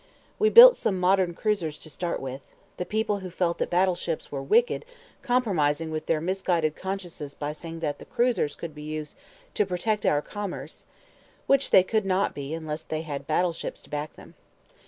[0.39, 2.41] We built some modern cruisers to start with;
[2.77, 4.83] the people who felt that battle ships were wicked
[5.21, 9.15] compromising with their misguided consciences by saying that the cruisers could be used
[9.53, 10.87] "to protect our commerce"
[11.45, 14.33] which they could not be, unless they had battle ships to back them.